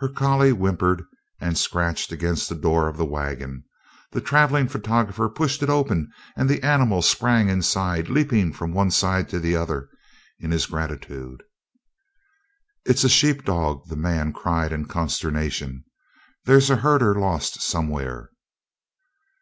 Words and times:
Her 0.00 0.10
collie 0.10 0.50
whimpered 0.52 1.02
and 1.40 1.56
scratched 1.56 2.12
again 2.12 2.34
at 2.34 2.40
the 2.40 2.54
door 2.54 2.88
of 2.88 2.98
the 2.98 3.06
wagon. 3.06 3.64
The 4.12 4.20
traveling 4.20 4.68
photographer 4.68 5.30
pushed 5.30 5.62
it 5.62 5.70
open 5.70 6.10
and 6.36 6.46
the 6.46 6.62
animal 6.62 7.00
sprang 7.00 7.48
inside, 7.48 8.10
leaping 8.10 8.52
from 8.52 8.74
one 8.74 8.90
to 8.90 9.24
the 9.38 9.56
other 9.56 9.88
in 10.38 10.50
his 10.50 10.66
gratitude. 10.66 11.42
"It's 12.84 13.02
a 13.04 13.08
sheep 13.08 13.46
dog!" 13.46 13.88
the 13.88 13.96
man 13.96 14.34
cried 14.34 14.72
in 14.72 14.84
consternation. 14.88 15.84
"There's 16.44 16.68
a 16.68 16.76
herder 16.76 17.18
lost 17.18 17.62
somewhere." 17.62 18.28